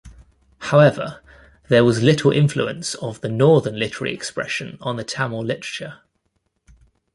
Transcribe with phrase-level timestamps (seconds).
[0.57, 1.21] However,
[1.69, 5.99] there was little influence of the northern literary expression on the Tamil literature.